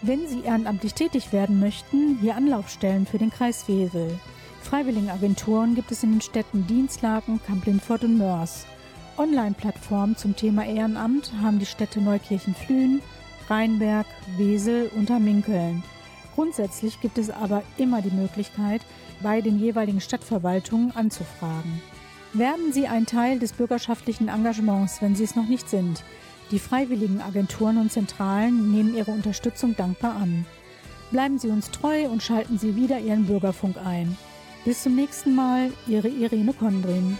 [0.00, 4.18] Wenn Sie ehrenamtlich tätig werden möchten, hier Anlaufstellen für den Kreis Wesel.
[4.62, 8.66] Freiwilligenagenturen gibt es in den Städten Dienstlaken, Kamp-Lindfort und Mörs.
[9.18, 13.02] Online-Plattformen zum Thema Ehrenamt haben die Städte Neukirchen-Flühen,
[13.50, 14.06] Rheinberg,
[14.38, 15.82] Wesel und Hamminkeln.
[16.34, 18.80] Grundsätzlich gibt es aber immer die Möglichkeit,
[19.24, 21.82] bei den jeweiligen Stadtverwaltungen anzufragen.
[22.34, 26.04] Werden Sie ein Teil des bürgerschaftlichen Engagements, wenn Sie es noch nicht sind.
[26.50, 30.44] Die freiwilligen Agenturen und Zentralen nehmen Ihre Unterstützung dankbar an.
[31.10, 34.16] Bleiben Sie uns treu und schalten Sie wieder Ihren Bürgerfunk ein.
[34.64, 37.16] Bis zum nächsten Mal, Ihre Irene Kondrin.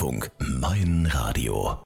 [0.00, 1.79] Bürgerfunk, mein Radio.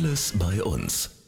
[0.00, 1.19] Lokales bei uns.